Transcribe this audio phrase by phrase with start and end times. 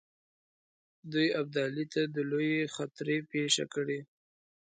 [1.11, 3.99] دوی ابدالي ته د لویې خطرې پېښه کړي.